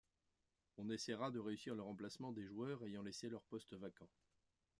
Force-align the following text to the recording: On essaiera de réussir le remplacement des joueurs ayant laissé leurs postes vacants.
On 0.79 0.89
essaiera 0.89 1.29
de 1.29 1.37
réussir 1.39 1.75
le 1.75 1.83
remplacement 1.83 2.31
des 2.31 2.43
joueurs 2.47 2.83
ayant 2.85 3.03
laissé 3.03 3.29
leurs 3.29 3.43
postes 3.45 3.75
vacants. 3.75 4.09